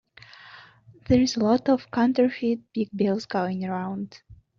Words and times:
There's 1.07 1.35
a 1.37 1.41
lot 1.41 1.69
of 1.69 1.91
counterfeit 1.91 2.61
big 2.73 2.89
bills 2.95 3.27
going 3.27 3.63
around. 3.65 4.19